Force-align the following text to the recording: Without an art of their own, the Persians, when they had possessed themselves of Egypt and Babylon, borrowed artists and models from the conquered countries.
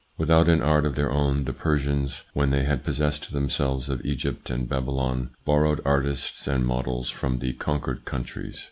Without 0.17 0.49
an 0.49 0.63
art 0.63 0.87
of 0.87 0.95
their 0.95 1.11
own, 1.11 1.43
the 1.43 1.53
Persians, 1.53 2.23
when 2.33 2.49
they 2.49 2.63
had 2.63 2.83
possessed 2.83 3.29
themselves 3.31 3.87
of 3.87 4.03
Egypt 4.03 4.49
and 4.49 4.67
Babylon, 4.67 5.29
borrowed 5.45 5.79
artists 5.85 6.47
and 6.47 6.65
models 6.65 7.11
from 7.11 7.37
the 7.37 7.53
conquered 7.53 8.03
countries. 8.03 8.59